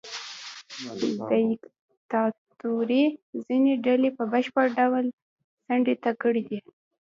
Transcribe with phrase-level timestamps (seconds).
[1.39, 3.03] دیکتاتورۍ
[3.45, 5.05] ځینې ډلې په بشپړ ډول
[5.65, 6.59] څنډې ته کړې دي.